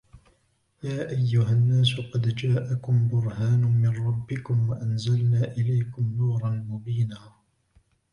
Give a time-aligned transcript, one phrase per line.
[0.83, 7.19] يَا أَيُّهَا النَّاسُ قَدْ جَاءَكُمْ بُرْهَانٌ مِنْ رَبِّكُمْ وَأَنْزَلْنَا إِلَيْكُمْ نُورًا مُبِينًا